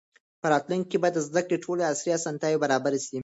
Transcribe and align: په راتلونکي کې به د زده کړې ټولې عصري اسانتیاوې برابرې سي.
په 0.41 0.47
راتلونکي 0.53 0.89
کې 0.91 0.97
به 1.01 1.09
د 1.13 1.17
زده 1.27 1.41
کړې 1.47 1.57
ټولې 1.65 1.83
عصري 1.91 2.11
اسانتیاوې 2.13 2.61
برابرې 2.63 2.99
سي. 3.07 3.17